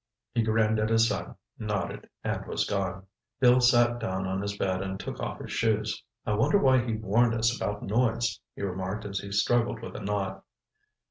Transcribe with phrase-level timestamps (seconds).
[0.33, 3.05] He grinned at his son, nodded, and was gone.
[3.39, 6.03] Bill sat down on his bed and took off his shoes.
[6.25, 10.01] "I wonder why he warned us about noise," he remarked as he struggled with a
[10.01, 10.43] knot.